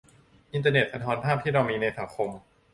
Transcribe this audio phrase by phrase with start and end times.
[0.53, 2.29] อินเทอร์เน็ตสะท้อนภาพที่เรามีในสังคม